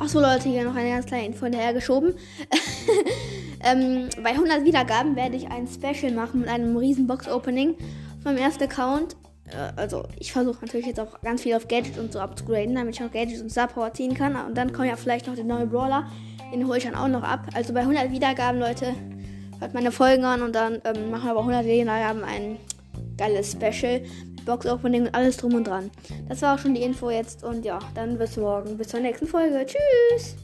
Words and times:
Achso, 0.00 0.18
Leute, 0.18 0.48
hier 0.48 0.64
noch 0.64 0.74
eine 0.74 0.88
ganz 0.88 1.04
kleine 1.04 1.26
Info 1.26 1.44
hinterhergeschoben. 1.44 2.14
ähm, 3.62 4.08
bei 4.22 4.30
100 4.30 4.64
Wiedergaben 4.64 5.14
werde 5.14 5.36
ich 5.36 5.50
ein 5.50 5.68
Special 5.68 6.10
machen 6.12 6.40
mit 6.40 6.48
einem 6.48 6.74
riesen 6.74 7.06
Box-Opening 7.06 7.76
meinem 8.24 8.38
ersten 8.38 8.64
Account. 8.64 9.14
Äh, 9.50 9.78
also, 9.78 10.04
ich 10.18 10.32
versuche 10.32 10.64
natürlich 10.64 10.86
jetzt 10.86 11.00
auch 11.00 11.20
ganz 11.20 11.42
viel 11.42 11.54
auf 11.54 11.68
Gadget 11.68 11.98
und 11.98 12.14
so 12.14 12.18
abzugraden, 12.18 12.74
damit 12.76 12.94
ich 12.94 13.04
auch 13.04 13.12
Gadgets 13.12 13.42
und 13.42 13.50
Star 13.50 13.68
Power 13.68 13.92
ziehen 13.92 14.14
kann. 14.14 14.36
Und 14.36 14.56
dann 14.56 14.72
kommt 14.72 14.88
ja 14.88 14.96
vielleicht 14.96 15.26
noch 15.26 15.34
der 15.34 15.44
neue 15.44 15.66
Brawler. 15.66 16.06
Den 16.50 16.66
hole 16.66 16.78
ich 16.78 16.84
dann 16.84 16.94
auch 16.94 17.08
noch 17.08 17.22
ab. 17.22 17.48
Also 17.52 17.74
bei 17.74 17.80
100 17.80 18.10
Wiedergaben, 18.10 18.58
Leute, 18.58 18.94
hört 19.58 19.74
meine 19.74 19.92
Folgen 19.92 20.24
an 20.24 20.40
und 20.40 20.54
dann 20.54 20.80
ähm, 20.84 21.10
machen 21.10 21.26
wir 21.26 21.34
bei 21.34 21.40
100 21.40 21.66
Wiedergaben 21.66 22.24
ein 22.24 22.56
geiles 23.18 23.52
Special. 23.52 24.00
Box 24.44 24.66
Opening 24.66 25.02
und 25.02 25.14
alles 25.14 25.36
drum 25.36 25.54
und 25.54 25.64
dran. 25.64 25.90
Das 26.28 26.42
war 26.42 26.54
auch 26.54 26.58
schon 26.58 26.74
die 26.74 26.82
Info 26.82 27.10
jetzt 27.10 27.44
und 27.44 27.64
ja, 27.64 27.78
dann 27.94 28.18
bis 28.18 28.36
morgen. 28.36 28.76
Bis 28.76 28.88
zur 28.88 29.00
nächsten 29.00 29.26
Folge. 29.26 29.66
Tschüss! 29.66 30.36